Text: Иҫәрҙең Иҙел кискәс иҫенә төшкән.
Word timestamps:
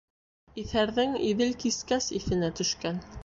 Иҫәрҙең 0.61 1.13
Иҙел 1.27 1.53
кискәс 1.65 2.09
иҫенә 2.23 2.53
төшкән. 2.61 3.01